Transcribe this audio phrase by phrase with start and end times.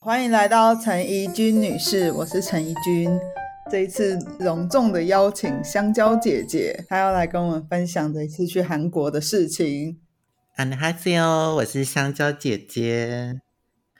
[0.00, 3.18] 欢迎来到陈怡君女士，我是陈怡君。
[3.68, 9.98] 这一次隆重的邀请香蕉姐姐，她要来跟我们分享这一次去韩国的事情。
[10.56, 13.40] 안녕하세요，我是香蕉姐姐。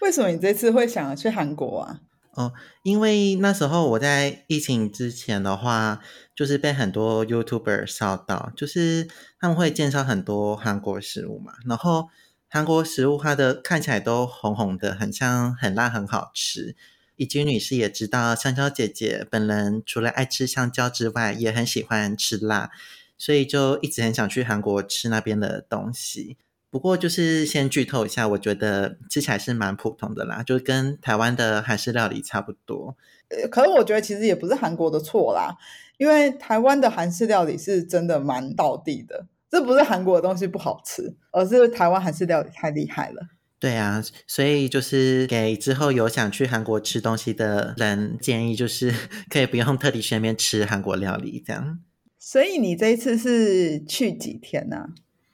[0.00, 2.00] 为什么你这次会想要去韩国啊？
[2.34, 2.52] 哦，
[2.84, 6.00] 因为那时候我在疫情之前的话，
[6.36, 9.08] 就是被很多 YouTuber 烧到，就是
[9.40, 12.08] 他们会介绍很多韩国食物嘛，然后。
[12.53, 16.75] 韩国食物，它的看起来都红红的，很像很辣，很好吃。
[17.15, 22.69] 以及女士也知道，香蕉姐姐本人除了爱吃香蕉之外，也很喜欢吃辣，
[23.17, 26.35] 所以就一直很想去韩国吃那边的东西。
[26.69, 32.97] 不过，就是先剧透一下，我觉得吃起来是蛮普通的啦，就跟台湾的韩式料理差不多。
[33.29, 35.55] 呃，可是我觉得其实也不是韩国的错啦，
[35.97, 39.27] 因为台湾的韩式料理是真的蛮道地的。
[39.51, 43.27] 这不是韩国的东西不好吃，而是台湾韩式料理太厉害了。
[43.59, 48.91] 对啊，所以就是给之后有想去韩国吃东西的人建议，就是
[49.29, 51.79] 可以不用特地去那边吃韩国料理这样。
[52.17, 54.87] 所以你这一次是去几天呢？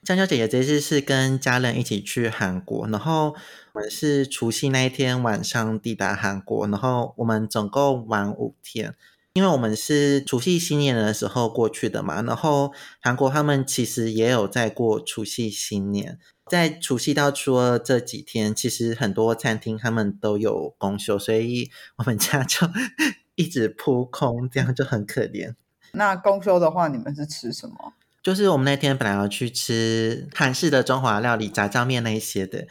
[0.04, 3.36] 香蕉姐姐这次是跟家人一起去韩国，然后
[3.74, 8.96] 我们是除夕那一天晚上抵达韩国，然后我们总共玩五天。
[9.38, 16.18] 因为我们是除夕新年的时候过去的嘛，然后韩国他们其实也有在过除夕新年，
[16.50, 22.68] 在除夕到初二这几天，其实很多餐厅他们都有公休，所以我们家就
[23.36, 25.54] 一直扑空，这样就很可怜。
[25.92, 27.94] 那公休的话，你们是吃什么？
[28.24, 32.66] 就是我们那天本来要去吃韩式的中华料理，炸酱面那一些的。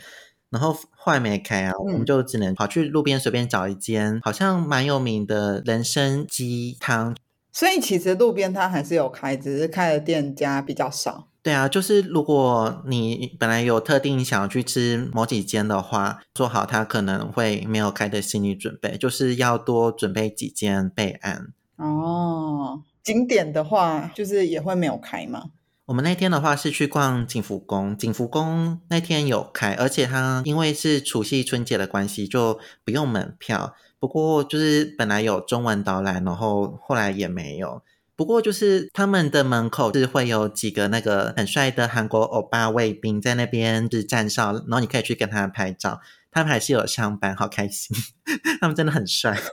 [0.51, 7.17] 然后坏没开啊，我们就只能跑去路边随便找一间好像蛮有名的人参鸡汤。
[7.53, 11.29] 所以其实路边它还是有开，只是开的店家比较少。
[11.43, 21.53] 对啊，就是如果你本来有特定想要去吃某几间的话，做好它可能会没有开的心理准备，就是要多准备几间备案。
[21.77, 25.45] 哦，景点的话就是也会没有开吗？
[25.87, 33.77] 我们那天的话是去逛景福宫，景福宫那天有开，而且它因为是除夕春节的关系，就不用门票。
[34.01, 37.83] 不过就是本来有中文导览，然后后来也没有。
[38.17, 46.01] 不过就是他们的门口是会有几个那个很帅的韩国欧巴卫兵在那边就是站哨，然后你可以去跟他拍照。
[46.33, 47.97] 他们还是有上班，好开心，
[48.61, 49.39] 他们真的很帅。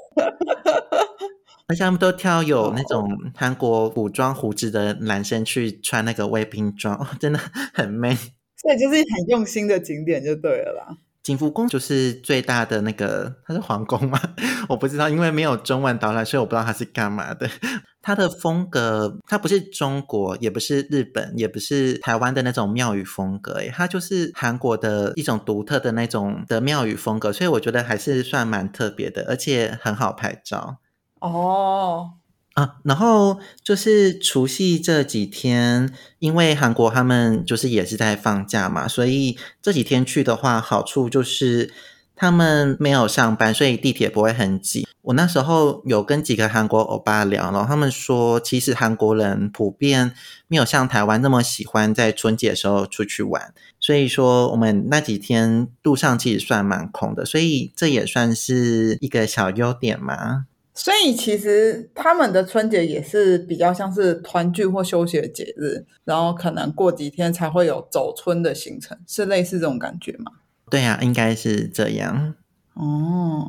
[1.73, 7.39] 而且他们都挑有那种韩国古装胡子的男生去穿那个卫兵装， 真的
[7.73, 8.16] 很 man。
[8.16, 10.97] 所以就是很用心的景点就对了啦。
[11.23, 14.22] 景福宫就是最大的那个，它是皇宫吗？
[14.69, 17.50] 我不知道，因为没有中文导览，所以我不知道它是干嘛的。
[18.01, 30.78] 它的风格，它不是中国，也不是日本，也不是台湾的那种庙宇风格，诶，它就是韩国的一种独特的那种的庙宇风格，所以我觉得还是算蛮特别的，而且很好拍照。
[31.23, 32.13] 哦
[32.53, 41.73] 啊，然后就是除夕这几天，因为韩国他们就是也是在放假嘛，所以这几天去的话，好处就是
[42.16, 44.85] 他们没有上班，所以地铁不会很挤。
[45.01, 50.13] 我那时候有跟几个韩国欧巴聊，然后他们说，其实韩国人普遍
[50.47, 60.45] 没有像台湾那么喜欢在春节的时候出去玩，所以说我们那几天路上其实算蛮空的，所以这也算是一个小优点嘛。
[60.75, 70.31] 所以其实他们的春节也是比较像是团聚或休息的节日，然后可能过几天才会有走春的行程，是类似这种感觉吗？
[70.69, 72.33] 对呀，应该是这样。
[72.73, 73.47] 哦，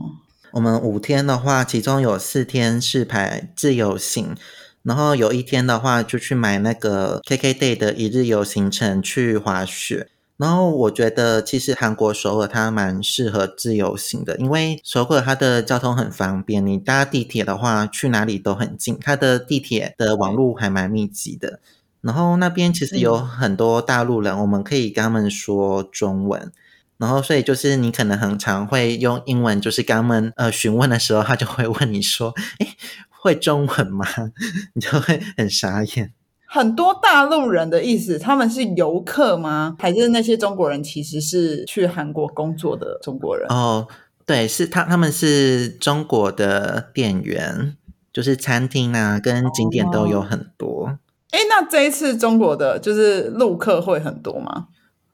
[0.52, 4.36] 我们五天的话，其中有四天是排自由行，
[4.82, 10.08] 然后有一天的话就去买那个 KKday 的一日游行程去滑雪。
[10.36, 21.60] 然后我觉得，其实韩国首尔它蛮适合自由行的，因为首尔它的交通很方便，你搭地铁的话去哪里都很近，它的地铁的网络还蛮密集的。
[22.00, 26.52] 然后那边其实有很多大陆人，我们可以跟他们说中文。
[26.98, 32.76] 然后所以就是你可能很常会用英文，就是跟他们呃询问的时候，他就会问你说：“哎，
[33.08, 34.06] 会中文吗？”
[34.74, 36.12] 你就会很傻眼。
[36.54, 39.74] 很多大陆人的意思，他们是游客吗？
[39.76, 43.48] 还是那些中国人其实是去韩国工作的中国人？
[43.48, 43.88] 哦，
[44.24, 47.76] 对，是他，他们是中国的店员，
[48.12, 50.96] 就是餐厅啊，跟景点都有很多。
[51.32, 54.68] 哎，那这一次中国的就是陆客会很多吗？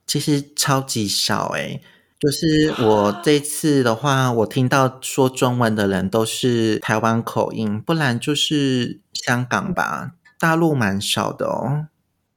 [0.06, 1.80] 其实超级少哎，
[2.18, 10.10] 就是我这次的话，我听到说中文的人都是台湾口音，不然就是香港吧。
[10.40, 11.86] 大陆蛮少的哦，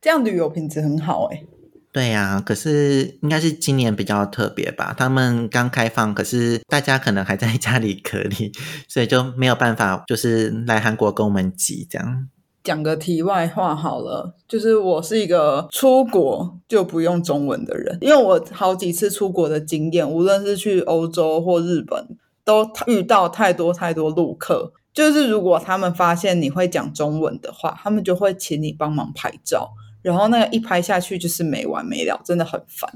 [0.01, 1.43] 这样旅游品质很好哎。
[1.93, 4.95] 对呀、可是应该是今年比较特别吧？
[4.97, 8.51] 他们刚开放，可是大家可能还在家里隔离，
[8.89, 12.27] 所以就没有办法，就是来韩国跟我们挤这样。
[12.63, 24.73] 讲个题外话好了，就是我是一个出国就不用中文的人，因为我好几次出国的经验，无论是去欧洲或日本，都遇到太多太多陆客。
[24.93, 32.89] 就是如果他们发现你会讲中文的话，他们就会请你帮忙拍照，然后那个一拍下去就是没完没了，真的很烦。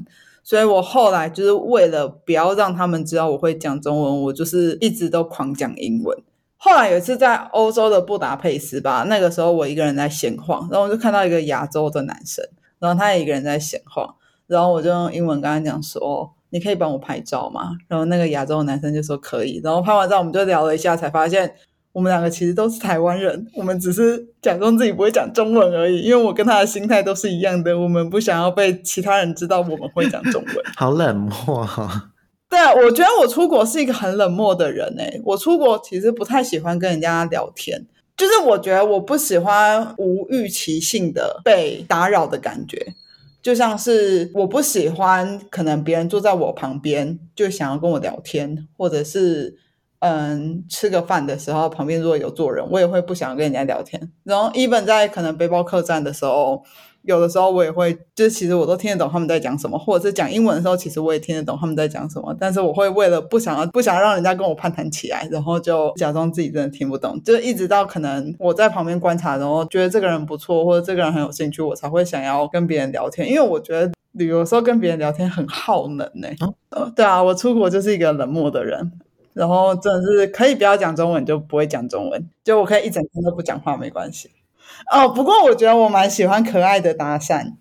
[0.44, 6.18] 所以我后来就是为了不要让他们知道我会讲中文，我就是一直都狂讲英文。
[6.56, 12.44] 后来有一次在欧洲的布达佩斯吧，那个时候我一个人在闲晃，然后我就看到一个亚洲的男生，
[12.80, 14.16] 然后他也一个人在闲晃，
[14.48, 21.54] 然后我就用英文跟他讲说：“你可以帮我拍照吗？”然后那个亚洲的男生就说可以，然后拍完照我们就聊了一下，才发现
[21.98, 26.02] 我们两个其实都是台湾人，我们只是假装自己不会讲中文而已。
[26.02, 30.56] 因为我跟他的心态都是一样的，我们不想要被其他人知道我们会讲中文。
[30.78, 31.90] 好冷漠、哦，
[32.48, 35.20] 对啊，我觉得我出国是一个很冷漠的人诶。
[35.26, 37.84] 我出国其实不太喜欢跟人家聊天，
[38.16, 42.94] 就是我觉得我不喜欢无预期性的被打扰的感觉，
[43.42, 49.58] 就像是我不喜欢可能别人坐在我旁边就想要跟我聊天，或者是
[50.00, 54.12] 嗯吃个饭的时候旁边如果有坐人，我也会不想跟人家聊天。
[54.24, 56.64] 然后 even 在可能背包客栈的时候。
[57.04, 62.36] 有的时候我也会，就是其实我都听得懂他们在讲什么，或者是讲英文的时候，其实我也听得懂他们在讲什么。
[62.38, 73.30] 但是我会为了不想要不想要让人家跟我攀谈起来，然后就假装自己真的听不懂，就一直到可能我在旁边观察，然后觉得这个人不错，或者这个人很有兴趣，我才会想要跟别人聊天。
[73.30, 78.92] 因为我觉得旅游时候跟别人聊天很耗能呢、哦呃对啊，我出国就是一个冷漠的人。
[79.38, 84.32] 然后真的是可以不要讲中文就不会讲中文，就我可以一整天都不讲话没关系。
[84.92, 87.54] 哦，不过我觉得我蛮喜欢可爱的搭讪，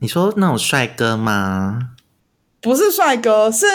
[0.00, 1.90] 你说那种帅哥吗？
[2.60, 3.66] 不是帅哥，是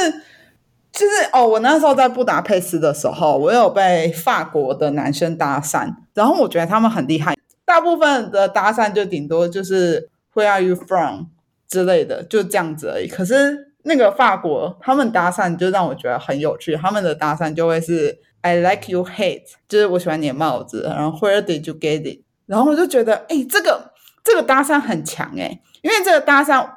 [0.92, 7.36] 就是哦，我那时候在布达佩斯的时候，我有被法国的男生搭讪，然后我觉得他们很厉害。
[7.66, 11.28] 大部分的搭讪就顶多就是 Where are you from
[11.68, 13.08] 之类的，就这样子而已。
[13.08, 22.22] 可是那个法国他们搭讪就让我觉得很有趣，他们的搭讪就会是 I like you hate，就是我喜欢你的帽子，然后 Where did you get it？
[22.46, 23.92] 然后我就觉得，哎，这个
[24.24, 26.68] 这个搭讪很强哎，因为这个搭讪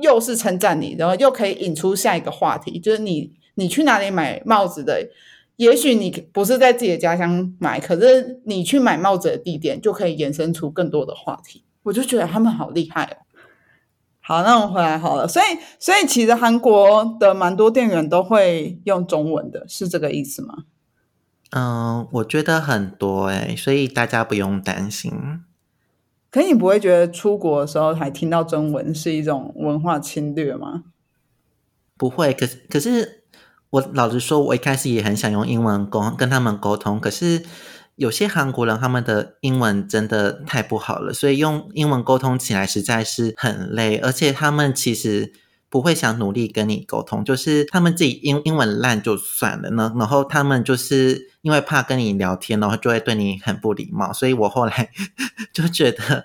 [0.00, 5.08] 又是称赞你，然后又可以引出下一个话题，就是你你去哪里买帽子的？
[5.56, 11.62] 也许你不是在自己的家乡买，可是你去买帽子的地点就可以延伸出更多的话题。
[11.82, 13.16] 我就觉得他们好厉害哦。
[14.30, 15.26] 好，那我们回来好了。
[15.26, 20.66] 所以，所以其实韩国的蛮多店员都会用中文的，是这个意思吗？
[21.50, 25.12] 嗯，我觉得很多诶、所以大家不用担心。
[26.30, 30.84] 可你不会觉得出国的时候还听到中文是一种文化侵略吗？
[31.96, 33.24] 不会，可是可是
[33.70, 37.42] 我老实说，我一开始也很想用英文沟跟他们沟通，可是
[38.00, 45.32] 有些韩国人他们的英文真的太不好了，所以用英文沟通起来实在是很累，而且他们其实
[45.68, 54.90] 不会想努力跟你沟通，就是他们自己英英文烂就算了呢，然后他们就是因为怕跟你聊天，然后就会对你很不礼貌，所以我后来
[55.52, 56.24] 就觉得。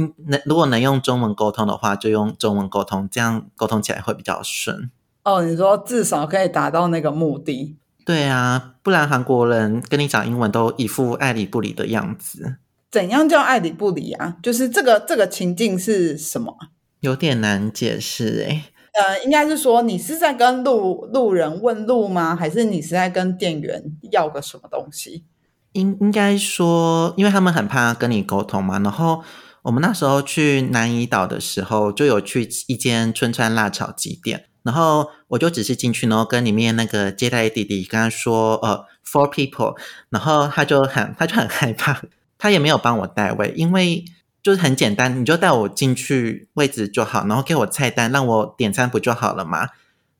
[0.00, 4.92] 嗯，能如果能用中文沟通的话，就用中文沟通，这样沟通起来会比较顺。
[5.24, 7.76] 哦，你说至少可以达到那个目的。
[8.08, 12.56] 对啊，不然韩国人跟你讲英文都一副爱理不理的样子，
[12.90, 14.38] 怎样叫爱理不理啊？
[14.42, 16.72] 就是这个这个情境是什么啊？
[17.00, 18.62] 有点难解释诶。
[18.94, 22.34] 呃，应该是说你是在跟路路人问路吗？
[22.34, 25.24] 还是你是在跟店员要个什么东西？
[25.72, 28.78] 应应该说，因为他们很怕跟你沟通嘛。
[28.78, 29.22] 然后
[29.62, 39.76] 我们那时候去南怡岛的时候，就有去一间春川辣炒鸡店，然后我就只是进去，然后跟里面那个接待弟弟跟他说，呃，four people，
[40.10, 42.00] 然后他就很他就很害怕，
[42.38, 44.04] 他也没有帮我带位，因为
[44.42, 49.68] 就是很简单，你就带我进去位置就好，然后给我菜单，让我点餐不就好了吗？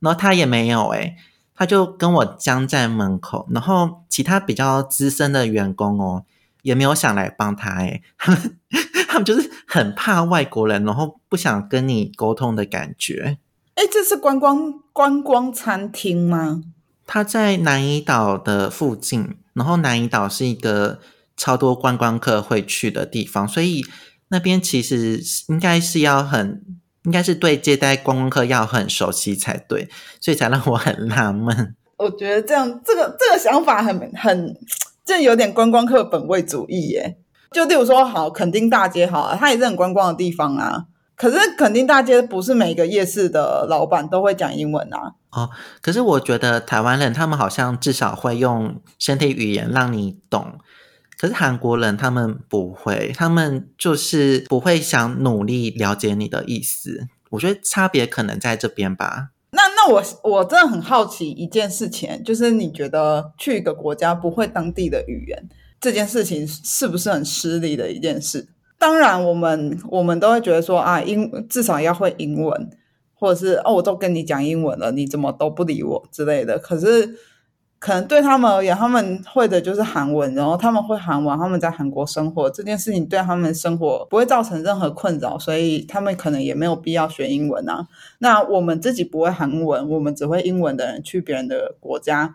[0.01, 1.17] 然后他也没有诶、
[1.55, 6.25] 他就跟我僵在门口，然后其他比较资深的员工哦，
[6.63, 8.59] 也没有想来帮他诶，他 们
[9.09, 13.39] 他们就是很怕外国人，然后不想跟你沟通的感觉。
[13.75, 16.63] 哎，这是观光观光餐厅吗？
[17.07, 21.01] 他在南怡岛的附近，然后南怡岛是一个
[21.37, 23.83] 超多观光客会去的地方，所以
[24.29, 26.63] 那边其实应该是要很，
[27.05, 29.89] 应该是对接待观光客要很熟悉才对，
[30.21, 31.75] 所以才让我很纳闷。
[31.97, 34.55] 我觉得这样这个这个想法很很，
[35.09, 37.17] 这有点观光客本位主义耶。
[37.51, 40.85] 就例如说，好，垦丁大街好了，它也是很观光的地方啊。
[41.17, 45.15] 可是垦丁大街不是每个夜市的老板都会讲英文啊。
[45.31, 45.49] 哦，
[45.81, 50.59] 可是我觉得台湾人他们好像至少会用身体语言让你懂，
[51.19, 57.07] 可是韩国人他们不会，他们就是不会想努力了解你的意思。
[57.31, 59.31] 我觉得差别可能在这边吧。
[59.89, 65.49] 我我真的很好奇一件事情，就是你觉得去一个国家不会当地的语言
[65.81, 68.49] 这件事情是不是很失礼的一件事？
[68.79, 72.71] 当然，我们我们都会觉得说啊，英至少要会英文。
[73.21, 76.57] 或者是哦，我都跟你讲英文了，你怎么都不理我之类的。
[76.57, 77.17] 可是
[77.79, 87.87] 可能对他们而言，他们会的就是韩文，然后他们会韩文，他们在韩国生活这件事情对他们生活不会造成任何困扰，所以他们可能也没有必要学英文啊。
[88.19, 92.35] 那我们自己不会韩文，我们只会英文的人去别人的国家，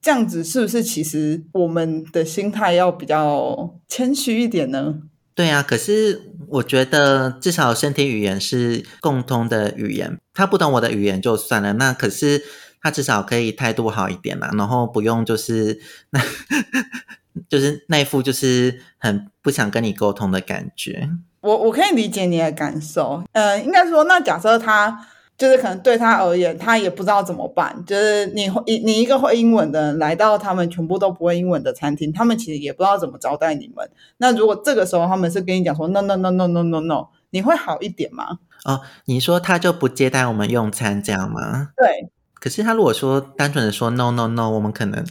[0.00, 5.02] 这样子是不是其实我们的心态要比较谦虚一点呢？
[5.34, 12.42] 对啊，可是我觉得至少身体语言是共通的语言，他不懂我的语言就算了，那可是
[12.82, 15.80] 他至少可以态度好一点嘛，然后不用就是
[16.10, 16.20] 那，
[17.48, 21.10] 就是那副就是很不想跟你沟通的感觉。
[21.40, 25.06] 我我可以理解你的感受，呃，应该说，那假设他。
[25.38, 27.72] 就是可能对他而言，他也不知道怎么办。
[27.86, 33.88] 就是你你你一个会英文的人来到他们全部都不会英文的餐厅，他们其实也不知道怎么招待你们。
[34.16, 38.40] 那如果这个时候他们是跟你讲说 no no no no no no no，你会好一点吗？
[38.64, 41.68] 哦，你说他就不接待我们用餐这样吗？
[41.76, 42.10] 对。
[42.40, 45.04] 可是他如果说单纯的说 no no no，我们可能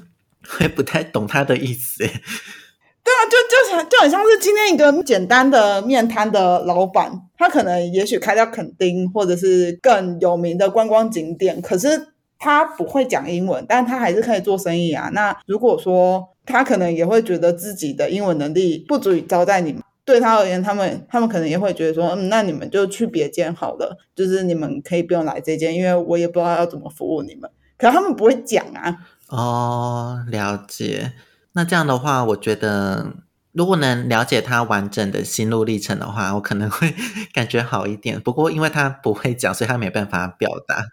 [0.47, 1.99] 会不太懂他的意思。
[1.99, 3.37] 对啊，就
[3.81, 11.87] 就就很像是今天一个简单的面摊的老板，他可能也许开到垦丁或者是更有名的观光景点，可是
[12.37, 15.09] 他不会讲英文，但他还是可以做生意啊。
[15.13, 27.51] 那如果说他可能也会觉得自己的英文能力不足以招待你们，对他而言，他们他们可能也会觉得说，嗯，那你们就去别间好了，就是你们可以不用来这间，因为我也不知道要怎么服务你们。
[27.77, 28.99] 可他们不会讲啊。
[29.27, 31.11] 哦，了解。
[31.51, 33.07] 那这样的话，我觉得
[33.51, 36.95] 如果能了解他完整的心路历程的话，我可能会
[37.33, 38.21] 感觉好一点。
[38.21, 40.85] 不过因为他不会讲，所以他没办法表达。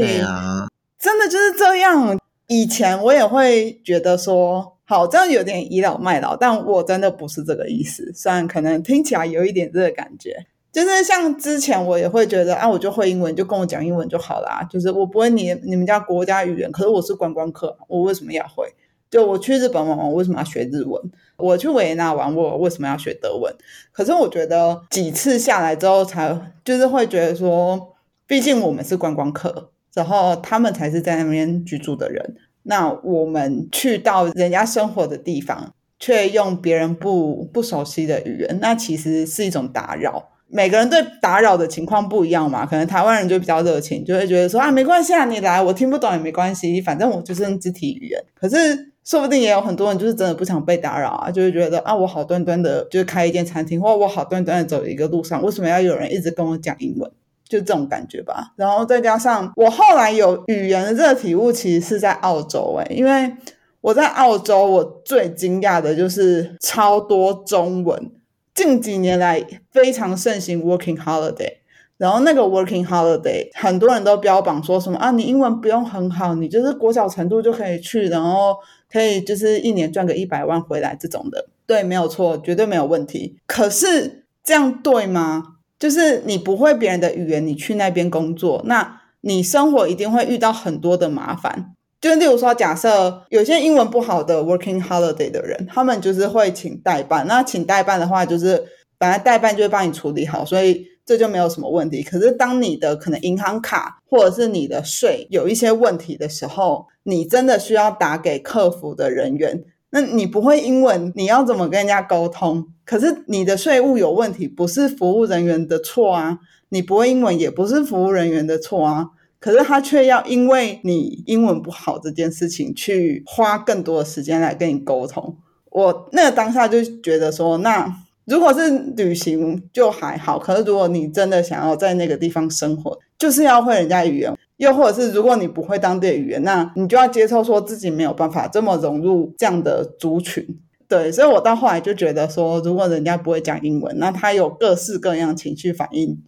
[0.00, 0.66] 对，对啊，
[0.98, 2.18] 真的就是这样。
[2.48, 8.12] 以前我也会觉得说，好，这样有点倚老卖老，但我真的不是这个意思。
[8.12, 10.36] 虽然可能听起来有一点这个感觉，
[10.72, 14.66] 就是像之前我也会觉得，啊，我就会英文，就跟我讲英文就好啦。
[14.68, 18.66] 就是我不会你你们家国家语言，可是我是观光客，我为什么要会？
[19.08, 21.00] 就我去日本玩，我为什么要学日文？
[21.36, 23.54] 我去维也纳玩，我为什么要学德文？
[23.92, 27.94] 可是我觉得几次下来之后，才就是会觉得说，
[28.26, 32.34] 毕竟我们是观光客，然后他们才是在那边居住的人。
[32.62, 40.30] 那我们去到人家生活的地方，却用别人不不熟悉的语言，那其实是一种打扰。
[40.48, 48.22] 每个人对打扰的情况不一样嘛，可能台湾人就比较热情，就会觉得说啊，没关系啊，你来，我听不懂也没关系，反正我就是用肢体语言。
[48.34, 48.90] 可是。
[49.02, 57.10] 说不定也有很多人就是真的不想被打扰啊，就会觉得啊，我好端端的，就是开一间餐厅，或我好端端的走一个路上，为什么要有人一直跟我讲英文？
[57.50, 58.54] 就这种感觉吧。
[58.56, 63.34] 然后再加上我后来有语言的这个体悟，其实是在澳洲诶，因为
[63.82, 68.10] 我在澳洲，我最惊讶的就是超多中文。
[68.54, 71.52] 近几年来非常盛行 working holiday，
[71.96, 78.56] 然后那个 working holiday 很多人都标榜说什么啊，你英文不用很好，你就是国小程度就可以去，然后。
[78.92, 83.36] 可以就是一年赚个一百万回来这种的，对，没有错，绝对没有问题。
[83.46, 85.58] 可是这样对吗？
[85.80, 91.72] 就是你不会别人的语言，你去那边工作，那你生活一定会遇到很多的麻烦。
[92.00, 97.26] 就例如说，假设有些英文不好的 working holiday 的人，他们就是会请代办。
[97.26, 98.62] 那请代办的话，就是
[98.96, 100.86] 本来代办就会帮你处理好，所以。
[101.06, 102.04] 这就没有什么问题。
[102.04, 109.64] 可是，当你的可能银行卡或者是你的税有一些问题的时候，你真的需要打给客服的人员。
[109.90, 112.66] 那你不会英文，你要怎么跟人家沟通？
[112.84, 116.38] 可是你的税务有问题，不是服务人员的错啊。
[116.70, 119.10] 你不会英文，也不是服务人员的错啊。
[119.38, 125.36] 可是他却要因为你英文不好这件事情，去花更多的时间来跟你沟通。
[125.70, 127.94] 我那个当下就觉得说，那。
[128.26, 140.58] 如果是旅行就还好，可是如果你真的想要在那个地方生活，就是要会人家语言，又或者是如果你不会当地的语言，那你就要接受说自己没有办法这么融入这样的族群。
[140.88, 146.20] 对，所以我到后来就觉得说，如果人家不会讲英文，那他有各式各样情绪反应，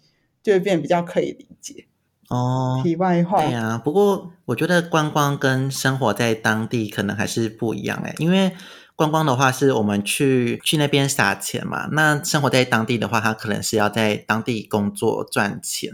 [0.42, 1.86] 就会变比较可以理解。
[2.28, 8.52] 哦，题外话，对啊，不过我觉得观光跟生活在当地可能还是不一样哎，因为
[8.94, 11.88] 观光的话，是我们去去那边撒钱嘛。
[11.92, 15.90] 那生活在当地的话，他可能是要在当地工作赚钱。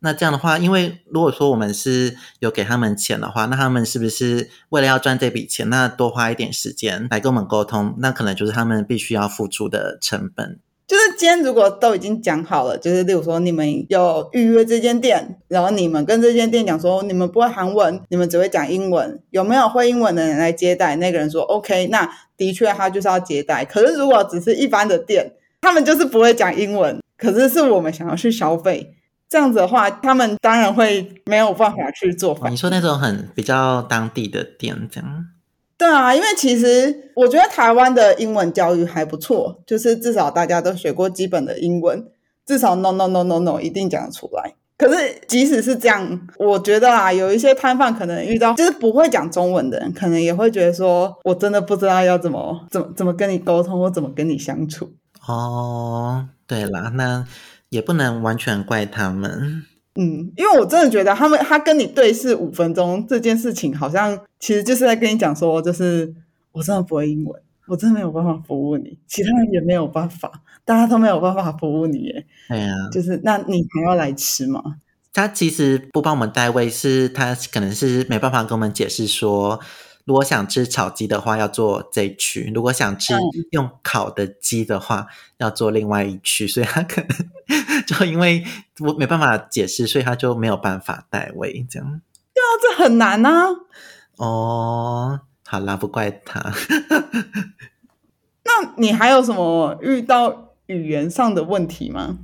[0.00, 10.58] 那这样的话，因为如果说我们是有给他们钱的话，那他们是不是为了要赚这笔钱，那多花一点时间来跟我们沟通，那可能就是他们必须要付出的成本。
[10.86, 20.96] 就是今天如果都已经讲好了，就是例如说你们有预约这间店，然后你们跟这间店讲说你们不会韩文，你们只会讲英文，有没有会英文的人来接待？
[20.96, 23.66] 那个人说 OK，那的确他就是要接待。
[23.66, 28.94] 可是如果只是一般的店，他们就是不会讲英文，可是是我们想要去消费。
[29.28, 32.38] 这样子的话，他们当然会没有办法去做。
[32.48, 35.26] 你说那种很比较当地的店，这样？
[35.76, 42.04] 对啊，因为其实我觉得台湾的英文教育还不错，就是至少大家都学过基本的英文，
[42.46, 44.54] 至少 no no no no no 一定讲得出来。
[44.78, 54.90] 可是即使是这样，我觉得啊，有一些摊贩可能遇到就是不会讲中文的人，可能也会觉得说，我真的不知道要怎么怎么怎么跟你沟通，或怎么跟你相处。
[55.26, 57.26] 哦，对啦，那。
[57.70, 66.14] 也不能完全怪他们，嗯，因为我真的觉得他们他跟你对视五分钟这件事情，好像其实就是在跟你讲说，就是
[66.52, 72.26] 我真的不会英文，我真的没有办法服务你，其他人也没有办法，大家都没有办法服务你，耶。
[72.48, 74.62] 对啊，就是那你还要来吃吗？
[75.12, 79.60] 他其实不帮我们代位，是他可能是没办法跟我们解释说。
[80.08, 83.12] 如果想吃炒鸡的话，要做这一区；如果想吃
[83.50, 86.48] 用烤的鸡的话，要做另外一区。
[86.48, 87.08] 所以他可能
[87.86, 88.42] 就因为
[88.80, 92.00] 我没办法解释，所以他就没有办法代位这样。
[92.32, 93.48] 对啊，这很难啊。
[94.16, 96.40] 哦，好啦，不怪他。
[98.44, 102.16] 那你还有什么遇到语言上的问题吗？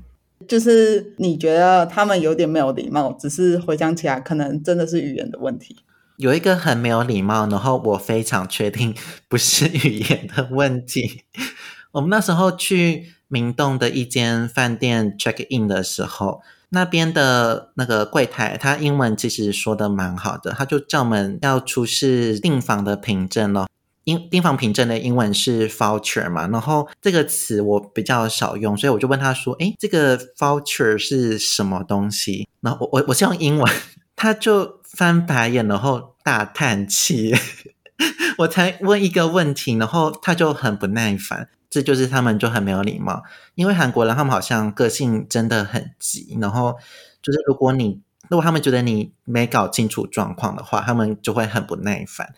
[0.49, 5.85] 就是你觉得他们有点没有礼貌，只是回想起来，可能真的是语言的问题。
[6.16, 8.94] 有一个很没有礼貌，然后我非常确定
[9.28, 11.23] 不是语言的问题。
[11.92, 16.40] 我们那时候去明洞的一间饭店 check in 的时候，
[16.71, 23.68] 那边的那个柜台，他英文其实说的蛮好的，他就叫我们要出示订房的凭证咯。
[24.04, 33.72] 英订房凭证的英文是 voucher 嘛，然后这个词我比较少用，所以我就问他说：“诶，这个 voucher 是什么东西？”然后我我我是用英文，
[34.16, 34.81] 他就。
[34.94, 37.35] 翻白眼，然后大叹气。
[38.38, 41.48] 我才问一个问题，然后他就很不耐烦。
[41.68, 43.24] 这就是他们就很没有礼貌，
[43.57, 46.38] 因为韩国人他们好像个性真的很急。
[46.40, 46.77] 然后
[47.20, 52.33] 就是如果你如果他们觉得你没搞清楚状况的话，他们就会很不耐烦。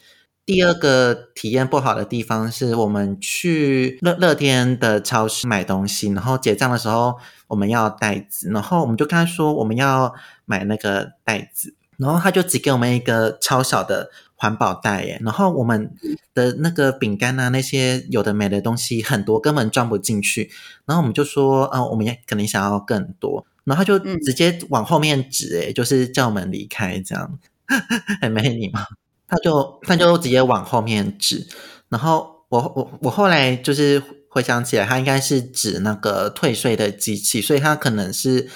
[0.46, 10.14] 第二个体验不好的地方是我们去乐乐天的超市买东西，然后结账的时候我们要袋子，然后我们就跟他说我们要
[10.46, 11.74] 买那个袋子。
[11.98, 15.94] 然后他就只给我们一个超小的环保袋耶，然后我们
[16.34, 20.50] 的那个饼干啊，那些有的没的东西很多，根本装不进去。
[20.84, 23.46] 然后我们就说，嗯，我们也可能想要更多。
[23.64, 27.38] 然后他就直接往后面指，诶就是叫我们离开，这样
[28.20, 28.80] 很没礼貌。
[29.26, 31.46] 他就他就直接往后面指。
[31.88, 38.50] 然后我我我后来就是回想起来，他应该是指那个退税的机器，所以他可能是。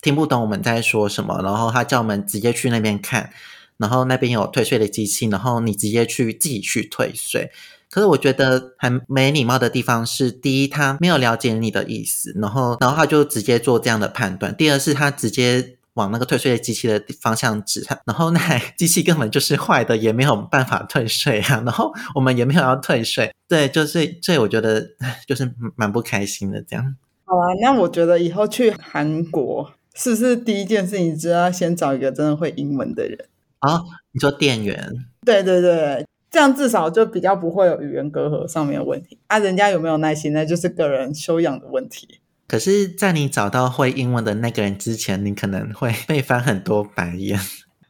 [0.00, 3.30] 听不懂我们在说什么，然后他叫我们直接去那边看，
[3.76, 7.50] 然后那边有退税的机器，然后你直接去自己去退税。
[7.90, 21.60] 可是我觉得很没礼貌的地方是，第一他没有了解你的意思，然后然后他就直接做这样的判断；第二是他直接往那个退税的机器的方向指，然后那机器根本就是坏的，也没有办法退税啊。
[21.66, 24.86] 然后我们也没有要退税，对，就是这我觉得
[25.26, 26.94] 就是蛮不开心的这样。
[27.24, 29.72] 好啊，那我觉得以后去韩国。
[29.94, 33.18] 是不是第一件事情，就要先找一个真的会英文的人
[33.58, 33.82] 啊？
[34.12, 34.92] 你说店员？
[35.24, 39.38] 对对对，这样至少就比较不会有语言隔阂上面的问题啊。
[39.38, 42.20] 人家有没有耐心，那就是个人修养的问题。
[42.48, 47.38] 可是，在你找到会英文的那个人之前，你可能会被翻很多白眼。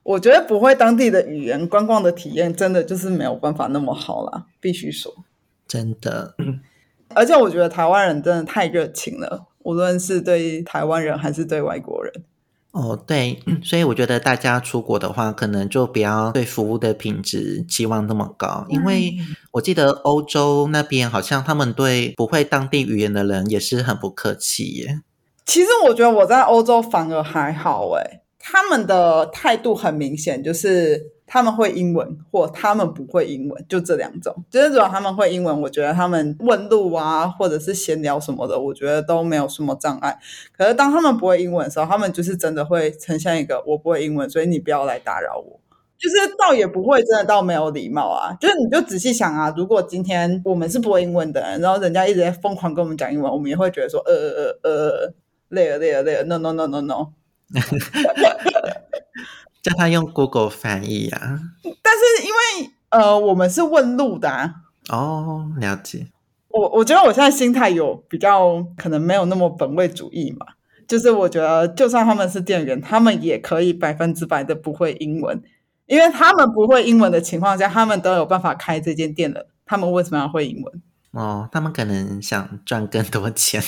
[0.03, 5.25] 我觉得不会当地的语言，观光的体验真的就是没有办法那么好啦，必须说，
[5.69, 6.35] 真的。
[7.15, 9.47] 而且我觉得台湾人真的太热情了。
[9.63, 12.13] 无论是对台湾人还是对外国人，
[12.71, 19.13] 哦，对，所以我觉得大家出国的话，可能就不要对服务的品质期望那么高，因为
[19.53, 25.01] 我记得欧洲那边好像他们对不会当地语言的人也是很不客气耶。
[25.45, 31.13] 其实我觉得我在欧洲反而还好，诶他们的态度很明显，就是。
[31.33, 34.35] 他们会英文，或他们不会英文，就这两种。
[34.51, 40.19] 就是如果他们会英文，我觉得他们问路啊，或者是闲聊什么的，我觉得都没有什么障碍。
[40.59, 45.61] 可是当他们不会英文的时候，他们就是真的会呈现一个我不会英文，所以你不要来打扰我。
[45.97, 48.35] 就是倒也不会真的到没有礼貌啊。
[48.41, 55.15] 就是你就仔细想啊，如果今天我们是不会英文的人，然后人家一直在疯狂跟我们讲英文，我们也会觉得说呃呃呃呃
[55.51, 57.13] 累了累了累了，no no no no no。
[59.63, 61.39] 叫他用 Google 翻译啊。
[61.83, 64.55] 但是因为呃，我们是问路的啊。
[64.89, 66.09] 哦，了解。
[66.49, 70.45] 我我觉得我现在心态有比较可能没有那么本位主义嘛，
[70.89, 75.41] 就是我觉得就算他们是店员，他们也可以百分之百的不会英文，
[75.87, 80.83] 因为他们不会英文的情况下，他们都有办法开这间店的，他们为什么要会英文？
[81.13, 83.63] 哦，他们可能想赚更多钱。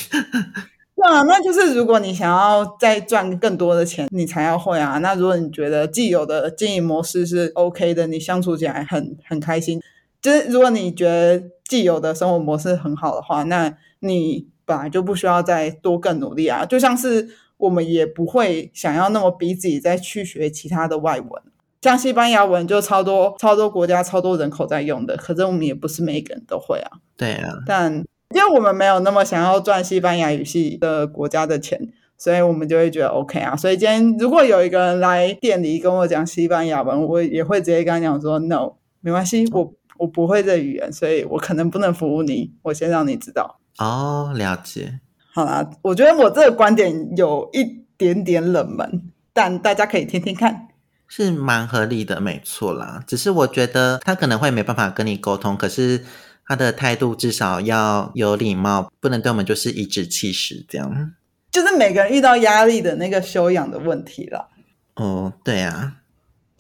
[1.03, 4.99] 对啊，那就是如果你想要再赚更多的钱，你才要会啊。
[4.99, 9.83] 那如果你觉得既有的经营模式是 OK 的，你相处起来很很开心，
[10.21, 16.65] 就是如果你觉得既有的生活模式很好的话，那你本来就不需要再多更努力啊。
[16.65, 21.43] 就像是我们也不会想要那么逼自己再去学其他的外文，
[21.81, 26.99] 像西班牙文就超多超多国家超多人口在用的，可是我们也不是每个人都会啊。
[27.17, 28.05] 对啊，但。
[28.35, 31.79] 因为我们没有那么想要赚西班牙语系的国家的钱，
[32.16, 33.57] 所以我们就会觉得 OK 啊。
[33.57, 42.53] 所以今天如果有一个人来店里跟我讲西班牙文，我也会直接跟他讲说 No，没关系，我我不会这语言，所以我可能不能服务你。
[42.62, 43.59] 我先让你知道。
[43.79, 45.01] 哦，了解。
[45.35, 50.68] 好啦，我觉得我这个观点有一点点冷门，但大家可以听听看，
[51.09, 53.03] 是蛮合理的，没错啦。
[53.07, 56.05] 只是我觉得他可能会没办法跟你沟通，可是。
[56.53, 61.15] 他的态度至少要有礼貌，不能对我们就是颐指气使这样。
[61.51, 64.51] 就是每个人遇到压力的那个修养的问题了。
[64.97, 65.95] 哦，对啊。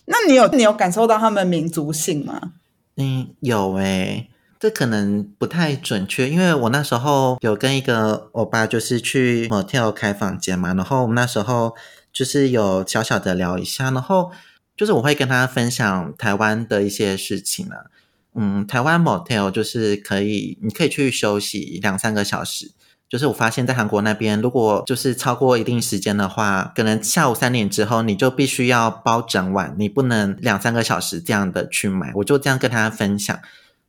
[0.06, 2.52] 那你有你有感受到他们民族性吗？
[2.96, 4.30] 嗯，有诶。
[4.58, 11.74] 这可能不太准确，因为我那时候有跟一个欧巴就是去 motel 开房间嘛，然后我们那时候
[12.10, 14.32] 就是有小小的聊一下，然后
[14.74, 17.92] 就是我会跟他分享台湾的一些事情啊。
[18.34, 22.72] 嗯，台湾 motel 就是可以，你可以去休息两三个小时。
[23.08, 32.10] 就是我发现，在韩国那边，如果就是超过一定时间的话，可能下午三点之后，你就必须要包整晚，你不能两三个小时这样的去买。
[32.14, 33.38] 我就这样跟他分享，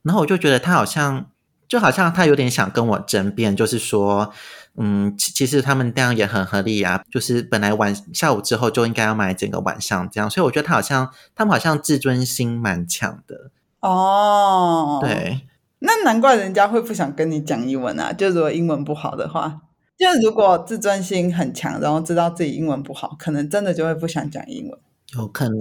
[0.02, 1.28] 然后我就觉得他好像，
[1.70, 4.34] 就好像他有点想跟我争辩，就是说，
[4.76, 13.52] 嗯，其其实他们这样也很合理啊，就是本来晚下午之后就应该要买整个晚上这样，所以我觉得他好像，他们好像自尊心蛮强的。
[13.84, 15.42] 哦，对，
[15.80, 18.14] 那难怪人家会不想跟你讲英文啊！
[18.14, 19.60] 就如果英文不好的话，
[19.98, 24.80] 就如果自尊心很强，然后知道自己英文不好，可能真的就会不想讲英文。
[25.18, 25.60] 有可能，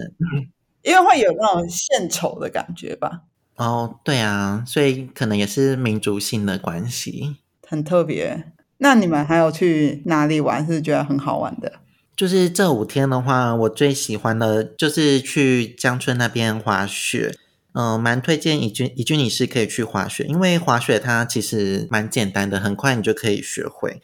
[0.82, 3.22] 因为会有那种献丑的感觉吧。
[3.56, 8.52] 哦，对啊，所以可能也是民族性的关系，很特别。
[8.78, 11.72] 那你们还有去哪里玩是觉得很好玩的？
[12.14, 17.34] 就是这五天的话，我最喜欢的就是去江村那边滑雪。
[17.72, 24.00] 嗯，蛮推荐怡君怡君女士可以去滑雪，因为滑雪它其实蛮简单的，很快你就可以学会。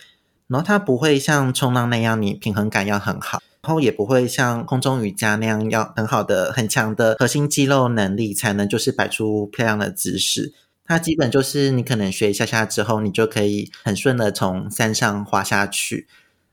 [0.46, 10.54] 然后它不会像冲浪那样，你平衡感要很好，然后也不会像空中瑜伽那样要很好的、很强的核心肌肉能力才能就是摆出漂亮的姿势。
[10.86, 16.06] 它基本就是你可能学一下下之后，你就可以很顺的从山上滑下去。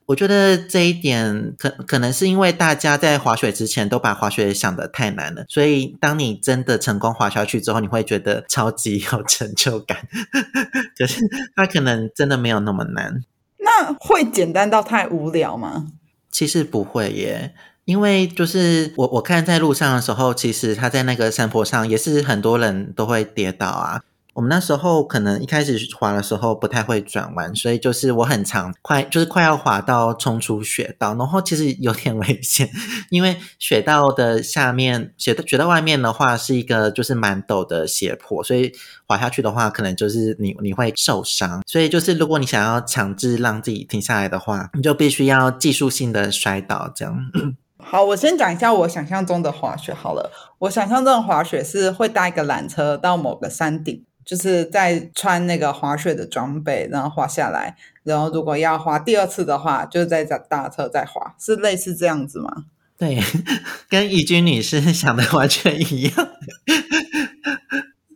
[0.07, 10.07] 我觉得这一点可可能是因为大家在滑雪之前都把滑雪想得太难了，所以当你真的成功滑下去之后，你会觉得超级有成就感。
[10.97, 11.21] 可是
[11.55, 13.23] 它可能真的没有那么难。
[13.57, 15.87] 那会简单到太无聊吗？
[16.29, 24.03] 其实不会耶，因为就是我我看在路上的时候，其实他在那个山坡上也是很多人都会跌倒啊。
[24.35, 32.69] 我们那时候可能一开始滑的时候不太会转弯，所以就是我很长快就是快要滑到冲出雪道，然后其实有点危险，
[33.09, 38.73] 因为雪道的下面雪雪道外面的话是一个就是蛮陡的斜坡，所以
[39.07, 47.15] 滑下去的话可能就是你你会受伤，所以就是如果你想要强制让自己停下来的话，你就必须要技术性的摔倒这样。
[47.79, 54.03] 好，我先讲一下我想象中的滑雪好了，我想象中的滑雪是会搭一个缆车到某个山顶。
[54.25, 62.65] 就是在穿那个滑雪的装备，然后滑下来，然后如果要滑第二次的话，就是在搭大车再滑，是类似这样子吗？
[62.97, 63.19] 对，
[63.89, 66.13] 跟怡君女士 想的完全一样，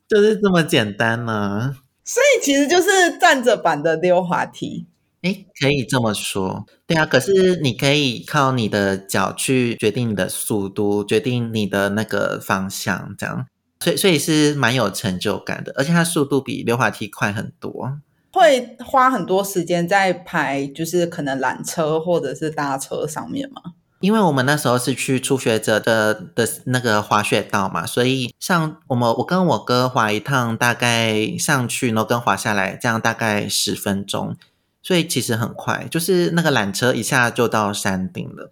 [0.09, 1.75] 就是这么简单呢。
[2.03, 4.87] 所以其实就是站着版的溜滑梯。
[5.21, 6.65] 哎，可以这么说。
[6.87, 13.45] 对啊，可是你可以靠你的脚去决定你的速度，决定你的那个方向，这样。
[13.83, 17.99] 所以，所以是蛮有成就感的，而且它速度比溜滑梯快很多。
[18.31, 23.61] 会花很多时间在排，就是可能缆车或者是搭车上面吗？
[24.01, 34.37] 因为我们那时候是去初学者的的那个滑雪道嘛，所以像我们我跟我哥滑一趟，大概上去然后跟滑下来，这样大概十分钟，
[34.83, 38.51] 所以其实很快，就是那个缆车一下就到山顶了。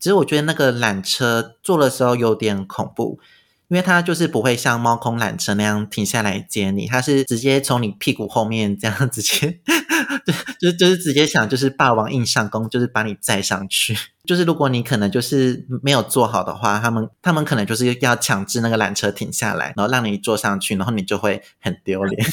[0.00, 3.20] 只是我觉得那个缆车坐的时候有点恐怖。
[3.68, 9.60] 因为它就是不会像猫空缆车那样停下来接你，它是直接从你屁股后面这样 直接，
[10.58, 13.96] 就就就是直接想就是霸王硬上弓，就是把你载上去。
[14.24, 22.26] 就是如果你可能就是没有坐好的话，他们他们可能就是要强制那个缆车停下来，然后让你坐上去，然后你就会很丢脸。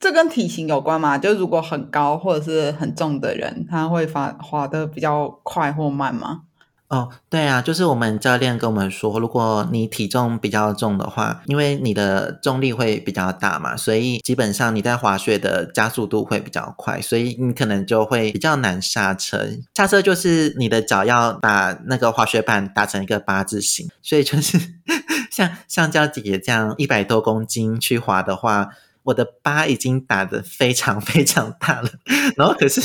[0.00, 1.16] 这跟体型有关吗？
[1.16, 6.42] 就如果很高或者是很重的人，他会滑滑的比较快或慢吗？
[6.88, 19.48] 哦，对啊，就是我们教练跟我们说，如果你体重比较重的话，因为你的重力会比较大嘛，所以基本上你在滑雪的加速度会比较快，所以你可能就会比较难刹车。
[19.74, 24.58] 刹车就是你的脚要把那个滑雪板打成一个八字形，所以就是
[25.32, 28.68] 像像娇姐姐这样一百多公斤去滑的话。
[29.04, 31.90] 我的疤已经打得非常非常大了，
[32.38, 32.80] 然后可是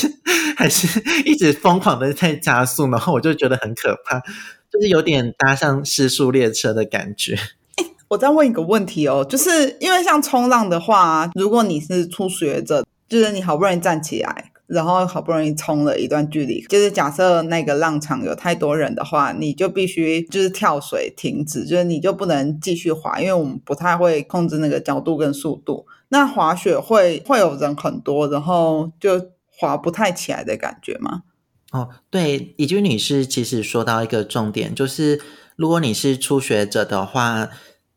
[0.59, 4.19] 还是 一直疯狂的在加速，然后我就觉得很可怕，
[4.69, 7.37] 就是有点搭上失速列车的感觉。
[8.09, 14.51] 我再问一个问题哦，就是因为像冲浪的话，如果你是初学者，就是你好不容易站起来。
[14.67, 25.87] 然后好不容易冲了一段距离，就是假设那个浪场有太多人的话，你就必须就是跳水停止，就是你就不能继续滑，因为我们不太会控制那个角度跟速度。
[26.09, 29.19] 那滑雪会会有人很多，然后就
[29.59, 31.23] 滑不太起来的感觉吗？
[31.71, 35.21] 哦，对，以君女士其实说到一个重点，就是
[35.57, 37.49] 如果你是初学者的话，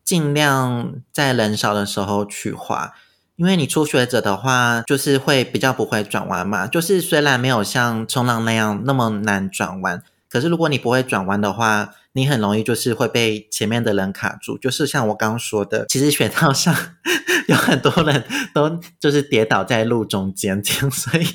[0.05, 2.92] 尽量在人少的时候去滑。
[3.37, 6.66] 因为你初学者的话，就是会比较不会转弯嘛。
[6.66, 14.57] 就是虽然没有像冲浪那样那么难转弯，可是如果你不会转弯的话，你很容易就是会被前面的人卡住。
[14.57, 16.75] 就是像我刚刚说的，其实雪道上
[17.49, 21.27] 有很多人都就是跌倒在路中间这样，所以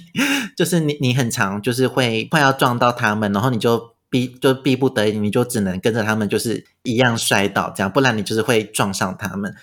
[0.57, 9.53] 就是你你很长就是会快要撞到他们，然后你就逼就逼不得已，你就只能跟着他们就是一样摔倒这样，不然你就是会撞上他们。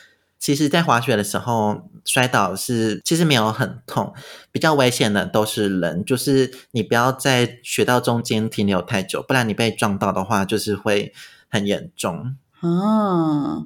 [0.44, 4.12] 其实，在滑雪的时候摔倒是其实没有很痛，
[4.52, 11.14] 比较危险的都是人，就是你不要在雪道中间停留太久，不然你被撞到的话，就是会
[11.48, 12.36] 很严重。
[12.60, 13.64] 啊，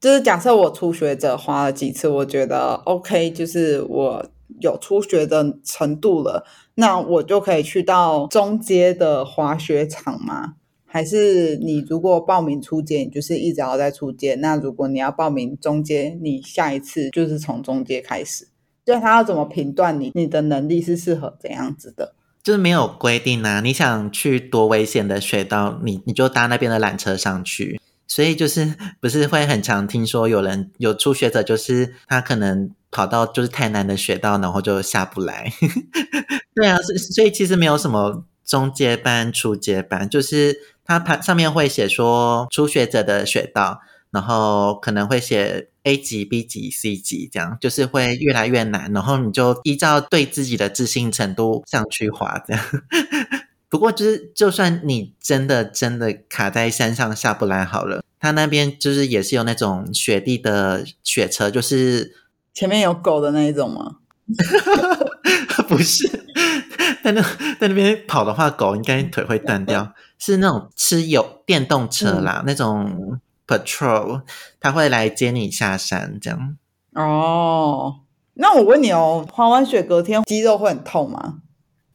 [0.00, 4.26] 就是假设我初学者滑了几次，我觉得 OK，就是我
[4.60, 10.54] 有初学的程度了，那我就可以去到中阶的滑雪场吗？
[10.94, 14.36] 还是你如果报名初阶，你就是一直要在初阶。
[14.36, 18.46] 那如果你要报名中阶，你下一次就是从中阶开始。
[18.86, 22.14] 就他要怎么评断你，你的能力是适合怎样子的？
[22.44, 23.60] 就是没有规定啊。
[23.60, 27.80] 你想去多危险的雪道，你你就搭那边的缆车上去。
[28.06, 35.50] 所以就是不是会很常听说有人有初学者，就是他可能跑到就是太难的雪道，然后就下不来。
[36.54, 40.73] 对啊，所所以其实没有什么中阶班、初阶班，就是。
[40.84, 52.64] 它盘上面会写说初学者的雪道，然后可能会写 A 级、B 级、C 级，这样就是会越来越难，然后你就依照对自己的自信程度上去滑这样。
[53.68, 62.14] 不过就是就算你真的真的卡在山上下不来好了，它那边就是也是有那种雪地的雪车，就是
[62.52, 63.96] 前面有狗的那一种吗？
[65.66, 66.08] 不是，
[67.02, 67.22] 在那
[67.58, 69.92] 在那边跑的话，狗应该腿会断掉。
[70.24, 74.22] 是那种吃有电动车啦，那种 patrol，
[74.58, 76.56] 他会来接你下山这样。
[76.94, 77.96] 哦，
[78.32, 81.40] 那我问你哦，滑完雪隔天肌肉会很痛吗？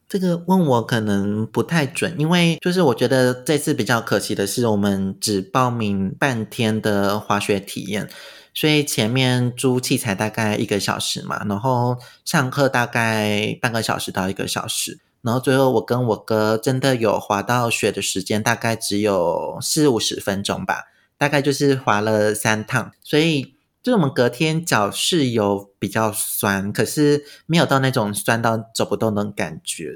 [0.08, 8.08] 这个问我可能不太准，因为就是我觉得这次比较可惜的是，我们只报名半天的滑雪体验，
[8.54, 15.00] 所以前面租器材大概一个小时嘛，然后上课大概半个小时到一个小时。
[15.22, 20.86] 然后最后，我跟我哥真的有滑到雪的时间，大概只有四五十分钟吧，
[21.18, 29.92] 大概就是滑了三趟，所以就我们隔天脚是有比较酸，可是没有到那种酸到走不动的感觉，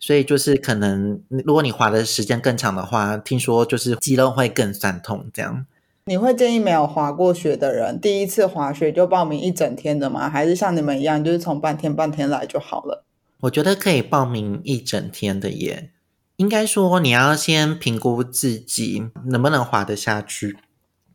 [0.00, 5.64] 所以就是可能如果你滑的时间更长的话，听说就是肌肉会更酸痛这样。
[6.06, 10.28] 你会建议没有滑过雪的人，第一次滑雪就报名一整天的吗？
[10.28, 13.05] 还是像你们一样，就是从半天半天来就好了？
[13.40, 15.90] 我觉得可以报名一整天的耶。
[16.36, 20.58] 应该说你要先评估自己能不能滑得下去，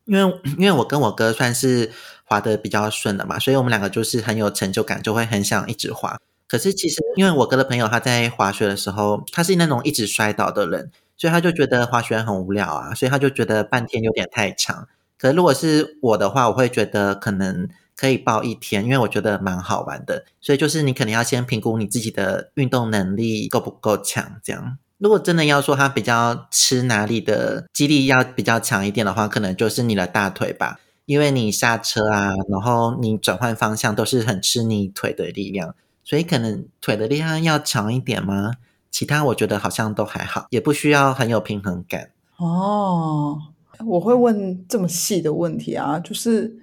[0.05, 1.91] 因为因为我跟我哥算是
[2.23, 6.17] 滑得比较顺的嘛，所以我们两个就是很有成就感，就会很想一直滑。
[6.47, 14.87] 可是其实因为我哥的朋友他在滑雪的时候，他是那种一直摔倒的人，所以他就觉得滑雪很无聊啊，所以他就觉得半天有点太长。
[15.19, 17.69] 可是如果是我的话，我会觉得可能
[18.01, 20.25] 可以报一天，因为我觉得蛮好玩的。
[20.39, 24.79] 所以就是你可能要先评估你自己的运动能力够不够强，这样。
[24.97, 38.53] 如果真的要说它比较吃哪里的肌力要比较强一点的话，可能就是你的大腿吧，因为你刹车啊，然后你转换方向都是很吃你腿的力量，所以可能腿的力量要强一点吗？
[38.89, 42.09] 其他我觉得好像都还好，也不需要很有平衡感。
[42.37, 43.37] 哦，
[43.85, 46.57] 我会问这么细的问题啊，就是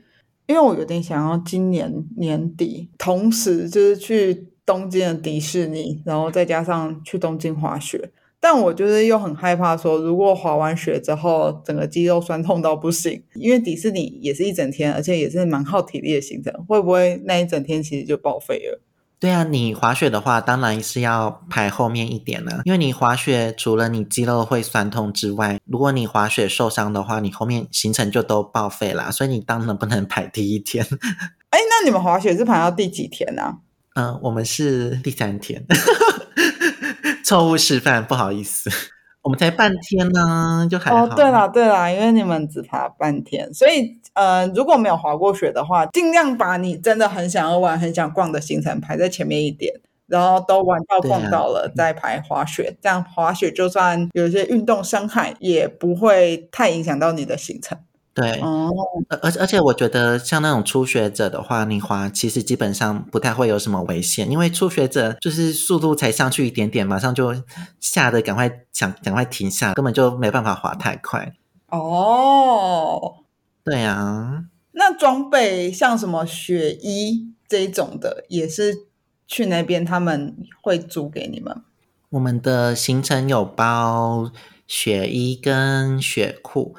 [0.49, 8.11] 因为我有点想要今年年底同时就是去东京的迪士尼，然后再加上去东京滑雪。
[8.41, 18.81] 但我就是又很害怕说，如果滑完雪之后整个肌肉酸痛到不行，因为迪士尼也是一整天，而且也是蛮耗体力的行程，会不会那一整天其实就报废了？
[19.21, 30.87] 对啊，你滑雪的话，当然是要排后面一点了，因为你滑雪除了你肌肉会酸痛之外，如果你滑雪受伤的话，你后面行程就都报废啦，所以你当然不能排第一天。
[31.51, 33.59] 哎，那你们滑雪是排到第几天呢？
[33.95, 35.67] 嗯，我们是第三天。
[37.25, 38.71] 错误示范，不好意思，
[39.29, 41.05] 我们才半天呢，就还好。
[41.05, 49.75] 哦，对了对了，因为你们只爬半天，所以呃，如果没有滑过雪的话，尽量把你真的很想要玩、很想逛的行程排在前面一点，
[50.07, 57.77] 然后都玩到逛到了再排滑雪，这样滑雪就算有一些运动伤害，也不会太影响到你的行程。
[58.21, 58.69] 对，哦，
[59.23, 67.33] 而而且我觉得像那种初学者的话，你滑其实基本上不太会有什么危险，因为初学者就是速度才上去一点点，马上就
[67.79, 71.33] 吓得赶快想赶快停下，根本就没办法滑太快。
[71.69, 73.19] 哦，
[73.63, 78.87] 对啊，那装备像什么雪衣这种的，也是
[79.29, 81.63] 去那边他们会租给你们？
[82.11, 84.33] 我们的行程有包
[84.67, 86.75] 雪衣跟雪裤。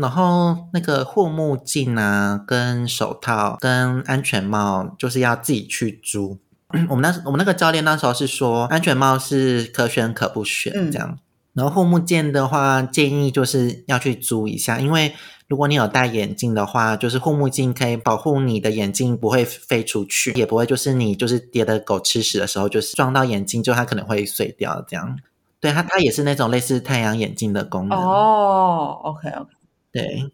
[0.00, 6.38] 然后那个护目镜啊，跟手套、跟安全帽，就是要自己去租。
[6.90, 11.18] 我们那我们那个教练那时候是说，安全帽是可选可不选这样。
[11.54, 15.14] 然后护目镜的话，建议就是要去租一下，因为
[15.48, 25.18] 如果你有戴眼镜的话，就是护目镜可以保护你的眼镜不会飞出去，也不会就是你就是跌的狗吃屎的时候，就是撞到眼镜，就它可能会碎掉这样。
[25.58, 27.98] 对它，它也是那种类似太阳眼镜的功能。
[27.98, 29.50] 哦，OK OK。
[29.98, 30.30] 对，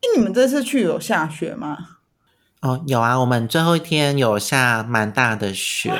[0.00, 1.76] 哎你们这次去有下雪吗？
[2.60, 5.92] 哦，有啊，我们最后一天有下蛮大的雪，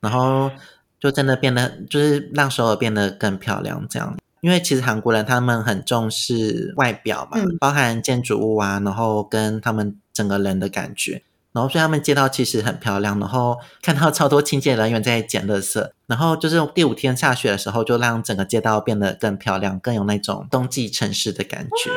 [0.00, 0.50] 然后
[0.98, 3.86] 就真的变得就是让首尔变得更漂亮。
[3.88, 11.22] 这样，因为其实韩国人他们很重视外表嘛，包含建筑物啊，然后跟他们整个人的感觉。
[11.52, 21.90] 然后所以他们街道其实很漂亮，然后看到超多清洁人员在捡垃圾，然后就是第五天下雪的时候，就让整个街道变得更漂亮，更有那种冬季城市的感觉。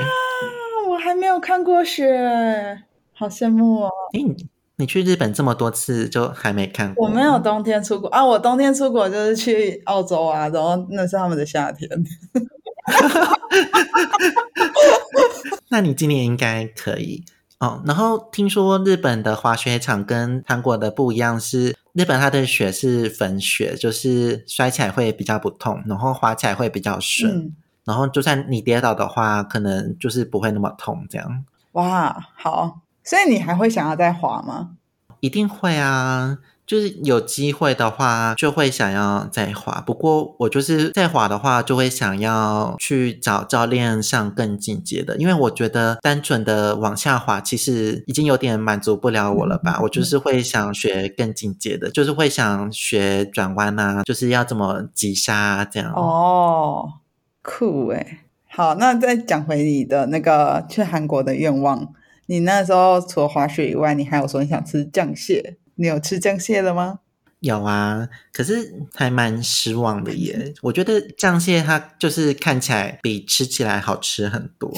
[0.89, 3.89] 我还没有看过雪，好羡慕哦！
[4.13, 7.07] 诶，你你去日本这么多次，就还没看过？
[7.07, 11.87] 我没有冬天出国啊，我冬天出国就是去澳洲啊，然后那是他们的夏天。
[15.69, 17.23] 那你今年应该可以。
[17.59, 27.53] 哦，然后听说日本的滑雪场跟韩国的不一样，是日本它的雪是粉雪，就是摔起来会比较不痛，然后滑起来会比较顺，
[27.85, 31.05] 然后就算你跌倒的话，可能就是不会那么痛。
[31.09, 34.71] 这样哇，好，所以你还会想要再滑吗？
[35.21, 36.39] 一定会啊。
[36.65, 39.81] 就是有机会的话，就会想要再滑。
[39.85, 49.79] 不过我就是再滑的话，就会想要去找教练上更进阶的，因为我觉得单纯的往下滑，其实已经有点满足不了我了吧。
[49.81, 55.91] 我就是会想学更进阶的，就是会想学转弯啊，就是要怎么急刹这样。
[55.93, 56.93] 哦，
[57.41, 58.19] 酷诶。
[58.47, 61.93] 好，那再讲回你的那个去韩国的愿望，
[62.27, 65.57] 你那时候除了滑雪以外，你还有说你想吃酱蟹。
[65.75, 66.99] 你有吃酱蟹了吗？
[67.39, 70.53] 有啊，可是还蛮失望的耶。
[70.61, 74.71] 我觉得酱蟹它就是看起来比吃起来好吃很多，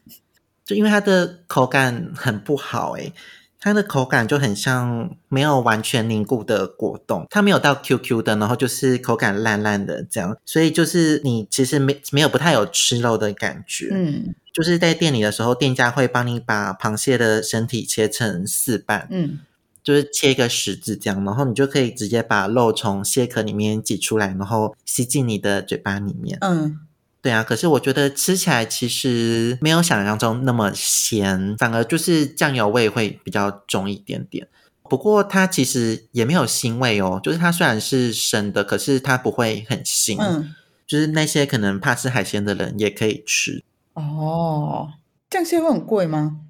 [0.66, 3.12] 就因为它的口感很不好诶
[3.60, 13.88] 它的口感就很像没有完全凝固的果冻，它没有到 QQ 的，然后就是口感烂烂的这样，所以就是你其实没没有不太有吃肉的感觉。
[13.92, 19.06] 嗯，就是在店里的时候，店家会帮你把螃蟹的身体切成四半。
[19.10, 19.38] 嗯。
[19.82, 26.38] 就是切一个十字这样，然后你就可以直接把肉从蟹壳里面挤出来，然后吸进你的嘴巴里面。
[26.40, 26.78] 嗯，
[27.22, 27.42] 对啊。
[27.42, 34.46] 可是我觉得吃起来其实没有想象中那么咸，反而就是酱油味会比较重一点点。
[34.88, 40.18] 不过它其实也没有腥味哦，就是它虽然是生的，可是它不会很腥。
[40.20, 40.54] 嗯，
[40.86, 43.62] 就是那些可能怕吃海鲜的人也可以吃。
[43.94, 44.88] 哦，
[45.30, 46.40] 酱蟹会很贵吗？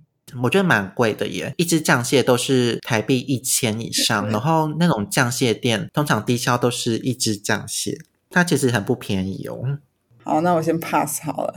[0.42, 9.78] 我觉得蛮贵的耶，一只酱蟹都是台币一千以上，然后那种酱蟹店通常低消都是一只酱蟹，它其实很不便宜哦。
[10.22, 11.54] 好，那我先 pass 好了。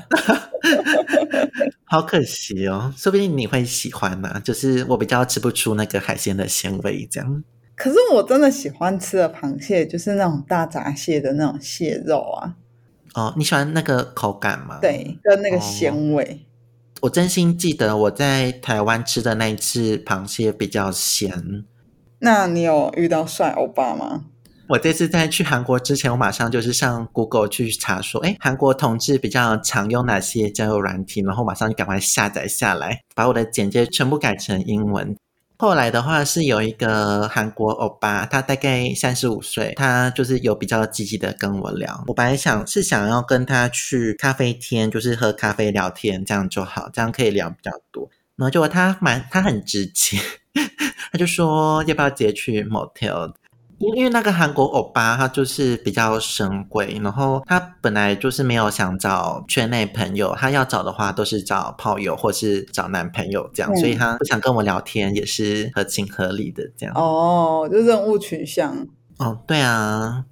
[1.86, 4.42] 好可惜哦，说不定你会喜欢呢。
[4.44, 7.44] 就是我比较吃不出那个海鲜的鲜味，这样。
[7.76, 12.56] 可是我真的喜欢吃的螃蟹，就是那种大闸蟹的那种蟹肉啊。
[13.16, 14.80] 哦，你喜欢那个口感吗？
[14.82, 16.46] 对，跟那个鲜味。
[17.04, 21.66] 我真心记得我在台湾吃的那一次螃蟹比较咸。
[22.20, 24.24] 那你有遇到帅欧巴吗？
[24.70, 35.14] 我这次在去韩国之前，我马上就是上 Google 去查说，哎，韩国同志比较常用哪些交友软体，然后马上就赶快下载下来，把我的简介全部改成英文。
[35.64, 42.04] 后来的话是有一个韩国欧巴，他大概三十五岁，他就是有比较积极的跟我聊。
[42.06, 48.10] 我本来想是想要跟他去咖啡厅，就是喝咖啡聊天，这样就好，这样可以聊比较多。
[48.36, 50.20] 然后结果他蛮他很直接，
[51.14, 53.32] 他就说要不要直接去 motel。
[53.80, 66.96] 因为那个韩国欧巴他就是比较神鬼，然后他本来就是没有想找圈内朋友，他要找的话都是找炮友或是找男朋友这样，所以他不想跟我聊天也是合情合理的这样。
[66.96, 68.88] 哦，就任务取向。
[69.18, 70.24] 哦，对啊，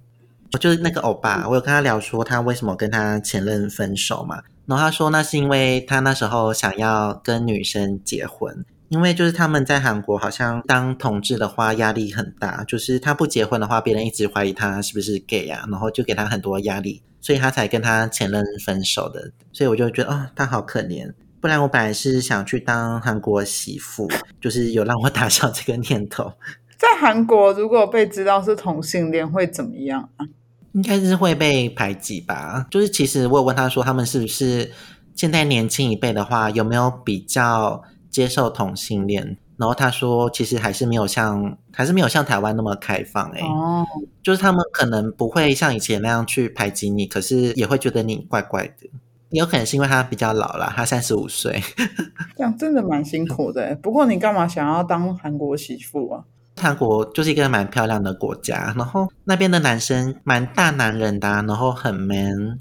[0.52, 8.64] 我就是那个欧巴，我有跟他聊说他为什么跟他前任分手嘛，然后他说那是因为他那时候想要跟女生结婚。
[8.92, 19.32] 因为就是他们在韩国好像当同志的话压力很大，就是他不结婚的话，别人一直怀疑他是不是 gay 啊，然后就给他很多压力，所以他才跟他前任分手的。
[19.50, 21.10] 所以我就觉得哦，他好可怜。
[21.40, 24.06] 不然我本来是想去当韩国媳妇，
[24.38, 26.30] 就是有让我 打消这个念头。
[26.76, 30.26] 在韩国如果被知道是同性恋会怎么样啊？
[30.72, 32.66] 应该是会被排挤吧。
[32.70, 34.70] 就是其实我有问他说，他们是不是
[35.16, 37.82] 现在年轻一辈的话，有没有比较？
[38.12, 43.84] 接受同性恋，然后他说，其实还是没有像，还是没有像台湾那么开放哎，哦，
[44.22, 48.90] 就是他们可能不会像以前那样去排挤你，可是也会觉得你怪怪的。
[49.30, 51.58] 有可能是因为他比较老了，他三十五岁，
[52.36, 53.74] 这样真的蛮辛苦的。
[53.76, 56.22] 不过你干嘛想要当韩国媳妇啊？
[56.60, 62.60] 韩国就是一个蛮漂亮的国家，然后那边的男生蛮大男人的，然后很 man。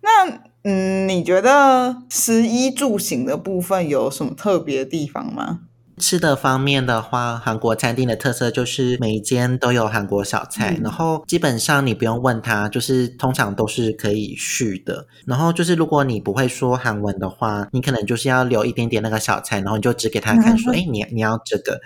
[0.00, 5.60] 那嗯，你觉得食衣住行的部分有什么特别的地方吗？
[5.98, 15.06] 吃的方面的话，韩国餐厅的特色就是每一间都有韩国小菜，然后基本上你不用问他，就是通常都是可以续的。
[15.26, 21.78] 然后就是如果你不会说韩文的话，你可能就是要留一点点那个小菜，然后你就指给他看，说： “哎，你你要这个。”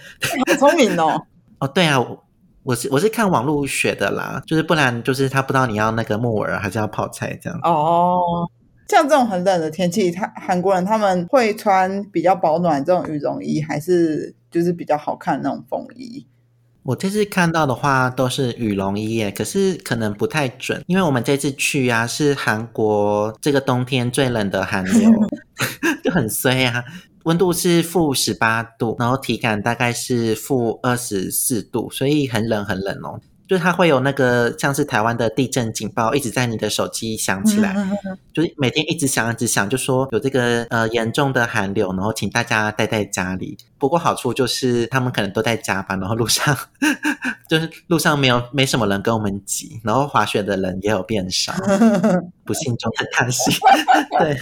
[0.49, 1.20] 好聪明哦！
[1.59, 1.99] 哦，对啊，
[2.62, 7.59] 我是我是看网络学的啦，就是不然就是他不知道你要那个木耳还是要泡菜这样。
[7.64, 8.49] 哦。
[8.89, 16.26] 像这种很冷的天气，他韩国人他们会穿比较保暖这种羽绒衣，还是就是比较好看那种风衣？
[16.84, 25.11] 我这次看到的话都是羽绒衣耶，可是可能不太准，因为我们这次去呀是韩国这个冬天最冷的寒流，
[26.03, 26.82] 就很衰啊，
[27.24, 33.20] 温度是负十八度，然后体感大概是负二十四度，所以很冷很冷哦。
[33.49, 37.74] 就是它会有那个像是台湾的地震警报一直在你的手机响起来，
[38.34, 43.57] 就是每天一直响一直响，就说有这个呃严重的寒流，然后请大家待在家里。
[43.78, 46.55] 不过好处就是他们可能都在加班，然后路上
[47.49, 51.55] 就是路上没有没什么人跟我们挤，然后滑雪的人也有变少，
[52.44, 53.55] 不幸中的大幸。
[54.18, 54.36] 对，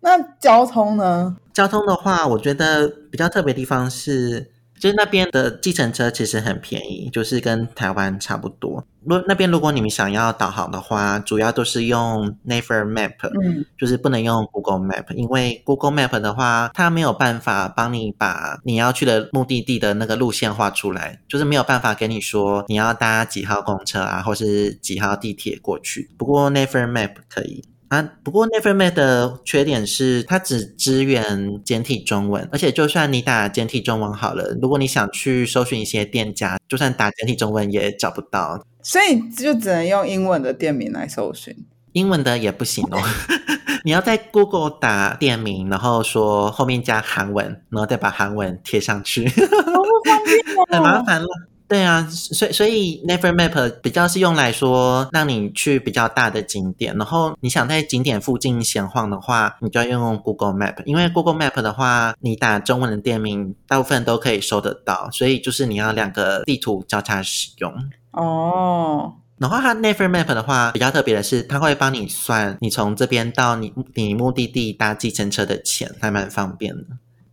[0.00, 1.34] 那交通呢？
[1.54, 4.50] 交通的话，我觉得比较特别地方是。
[4.80, 8.82] 就是那边的计程车其实很便宜，就是跟台湾差不多。
[9.04, 13.12] 如那边如果你们想要导航的话，主要都是用 Naver Map，
[13.42, 26.10] 嗯，就是不能用 Google Map，因为 Google Map 的话，它没有办法帮你把你要去的目的地的那个路线画出来，就是没有办法给你说你要搭几号公车啊，或是几号地铁过去。
[26.16, 27.64] 不过 Naver Map 可以。
[27.90, 43.02] 啊，不过 Nevermate 的缺点是它只支援简体中文，而且就算你打简体中文好了，如果你想去搜寻一些店家，就算打简体中文也找不到，所以就只能用英文的店名来搜寻，英文的也不行哦。
[43.82, 51.26] 你要在 Google 打店名，然后说后面加韩文，然后再把韩文贴上去，好方便哦，很麻烦了。
[51.70, 67.72] 对啊，所以所以 Never Map 比较是用来说让你去比较大的景点，然后你想在景点附近闲晃的话，你就要用 Google Map，因为 Google Map 的话，你打中文的店名，大部分都可以搜得到，所以就是你要两个地图交叉使用。
[68.10, 76.84] 哦，然后它 Never Map 的话，比较特别的是，它会帮你算你从这边到你你目的地搭计程车的钱，还蛮方便的。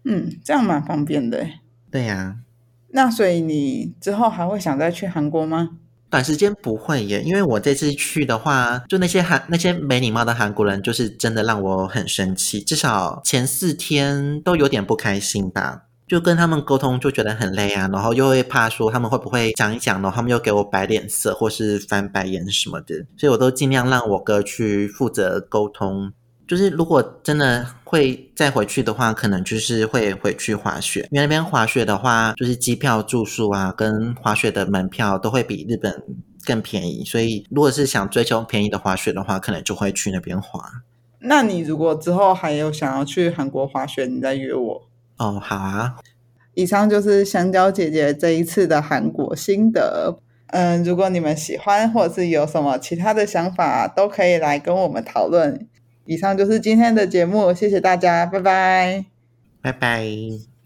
[0.06, 1.44] 嗯，这样蛮方便的。
[1.90, 2.36] 对呀。
[2.92, 5.70] 那所以你之后还会想再去韩国吗？
[6.10, 12.62] 短时间不会耶，因为我这次去的话，就那些韩那些没礼貌的韩国人，就是真的让我很生气。
[12.62, 26.14] 至少前四天都有点不开心吧，就跟他们沟通就觉得很累啊，然后又会怕说他们会不会讲一讲，然后他们又给我摆脸色或是翻白眼什么的，所以我都尽量让我哥去负责沟通。
[26.48, 36.04] 就是如果真的会再回去的话，可能就是会回去滑雪，因为那边滑雪的话，就是机票、住宿啊，跟滑雪的门票都会比日本
[36.46, 37.04] 更便宜。
[37.04, 40.64] 所以如果是想追求便宜的滑雪的话，可能就会去那边滑。
[41.20, 44.88] 那你如果之后还有想要去韩国滑雪，你再约我
[45.18, 45.40] 哦。
[45.44, 45.96] 好啊。
[46.54, 50.20] 以上就是香蕉姐姐这一次的韩国心得。
[50.48, 55.68] 嗯，如果你们喜欢，或者是有什么其他的想法，都可以来跟我们讨论。
[56.08, 59.06] 以上就是今天的节目，谢谢大家，拜拜，
[59.62, 60.57] 拜拜。